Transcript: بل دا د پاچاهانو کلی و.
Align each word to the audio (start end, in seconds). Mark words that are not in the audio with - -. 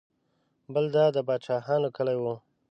بل 0.73 0.85
دا 0.95 1.05
د 1.15 1.17
پاچاهانو 1.27 1.89
کلی 1.97 2.17
و. 2.21 2.25